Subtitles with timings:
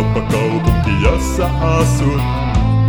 [0.00, 2.22] kauppakaupunki, jossa asut.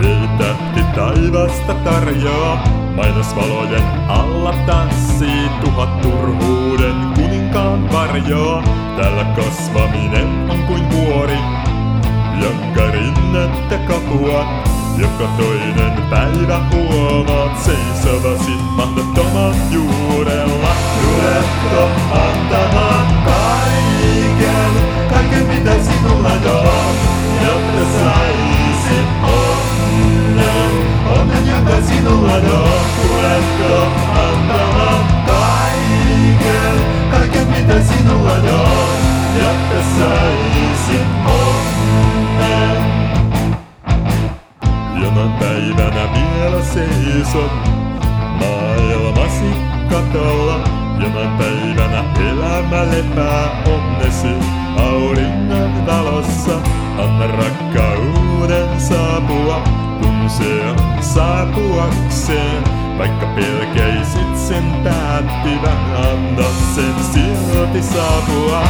[0.01, 2.63] Viitähti taivasta tarjoaa,
[2.95, 8.63] mainosvalojen alla tanssii tuhat turhuuden kuninkaan varjoa.
[8.97, 11.37] Täällä kasvaminen on kuin vuori,
[12.41, 14.45] jonka rinnettä kapua.
[14.97, 20.69] Joka toinen päivä huomaat seisovasi mahdottoman juurella.
[21.01, 24.71] Tuletko antamaan kaiken,
[25.09, 25.80] kaiken mitä
[47.31, 47.51] seisot
[48.39, 49.51] maailmasi
[49.89, 50.63] katolla.
[50.99, 54.35] Jonain päivänä elämä lepää onnesi
[54.77, 56.51] auringon valossa.
[56.97, 59.61] Anna rakkauden saapua,
[60.01, 62.63] kun se on saapuakseen.
[62.97, 68.63] Vaikka pelkäisit sen päättivän, anna sen silti saapua.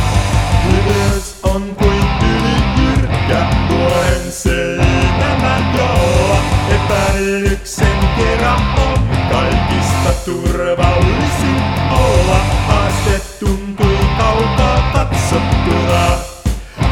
[0.63, 6.37] Hyvyys on kuin yli jyrkkä vuoren seinämä jolla
[6.69, 8.99] epäilyksen kerran on
[9.31, 12.39] kaikista turvallisin olla.
[12.67, 16.03] Haaste tuntuu kaukaa katsottuna.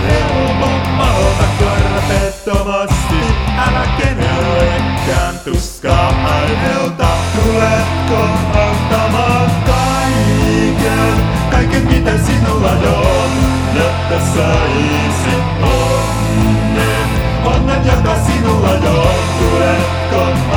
[0.08, 3.22] Helpommalta korpettomasti,
[3.58, 7.08] älä kenellekään tuskaa aiheuta.
[7.36, 8.24] Tuletko
[8.60, 11.14] antamaan kaiken,
[11.52, 13.30] kaiken mitä sinulla on,
[13.76, 17.10] jotta saisit onnen,
[17.46, 19.20] onnen joka sinulla on.
[19.40, 20.49] Tuletko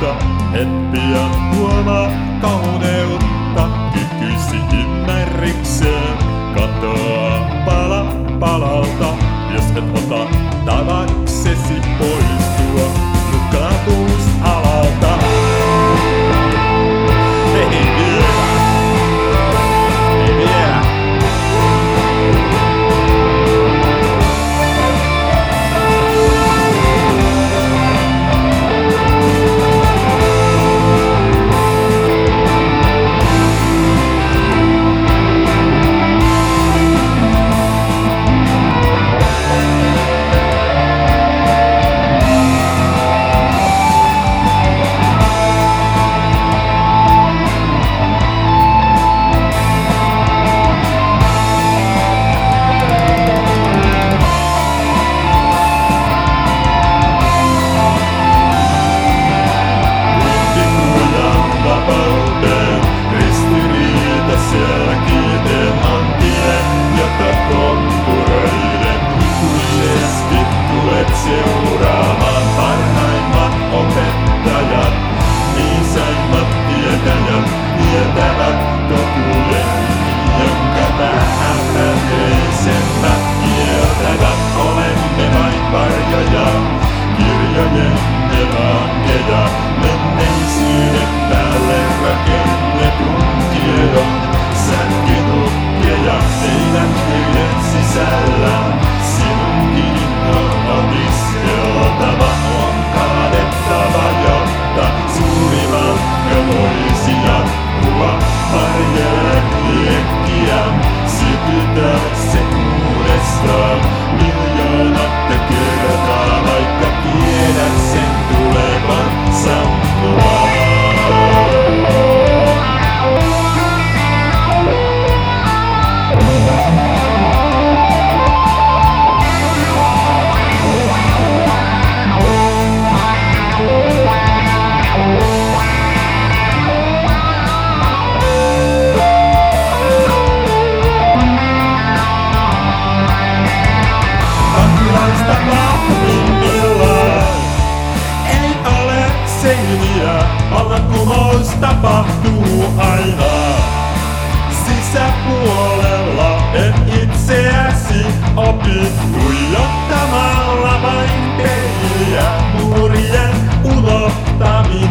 [0.00, 0.16] rumutta,
[0.54, 3.68] et pian huomaa kauneutta.
[3.92, 6.18] Kykysi ymmärrykseen
[6.54, 7.25] katoaa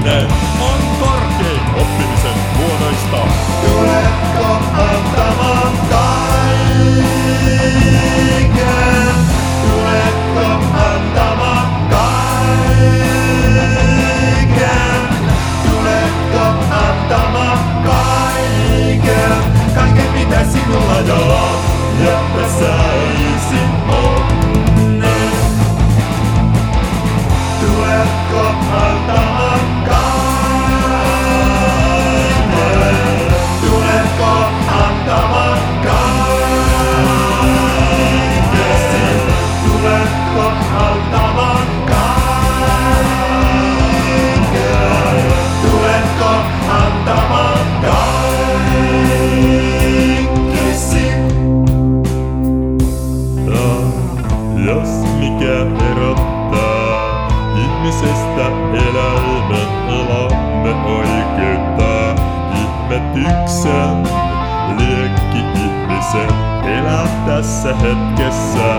[0.06, 0.45] London.
[66.16, 68.76] Ihmisen elää tässä hetkessä.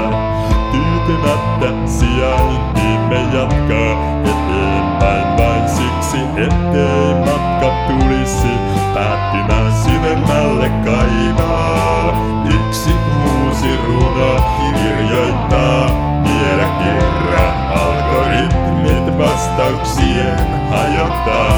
[0.72, 8.52] Tyytymättä sijaintiimme jatkaa eteenpäin vain siksi, ettei matka tulisi
[8.94, 12.12] päättymään syvemmälle kaivaa.
[12.44, 12.90] Yksi
[13.24, 15.86] uusi runo kirjoittaa
[16.24, 20.38] vielä kerran algoritmit vastauksien
[20.70, 21.55] hajottaa.